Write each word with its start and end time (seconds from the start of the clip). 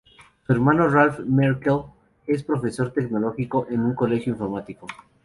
Su 0.47 0.51
hermano 0.53 0.89
Ralph 0.89 1.19
Merkle 1.27 1.83
es 2.25 2.41
profesor 2.41 2.89
tecnológico 2.91 3.67
en 3.69 3.81
un 3.81 3.93
colegio 3.93 4.31
informático. 4.33 4.87